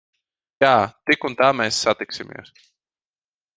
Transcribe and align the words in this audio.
Jā. 0.63 0.71
Tik 1.11 1.27
un 1.29 1.37
tā 1.43 1.51
mēs 1.59 1.83
satiksimies. 1.89 2.53